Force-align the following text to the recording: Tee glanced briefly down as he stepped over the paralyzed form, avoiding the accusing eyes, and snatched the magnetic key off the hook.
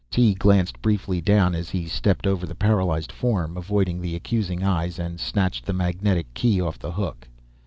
Tee 0.09 0.33
glanced 0.33 0.81
briefly 0.81 1.21
down 1.21 1.53
as 1.53 1.69
he 1.69 1.85
stepped 1.85 2.25
over 2.25 2.47
the 2.47 2.55
paralyzed 2.55 3.11
form, 3.11 3.55
avoiding 3.55 4.01
the 4.01 4.15
accusing 4.15 4.63
eyes, 4.63 4.97
and 4.97 5.19
snatched 5.19 5.63
the 5.63 5.73
magnetic 5.73 6.33
key 6.33 6.59
off 6.59 6.79
the 6.79 6.93
hook. 6.93 7.27